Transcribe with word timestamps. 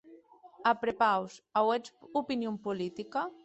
A 0.69 0.71
prepaus, 0.83 1.33
auètz 1.61 1.87
opinon 2.23 2.61
politica? 2.67 3.29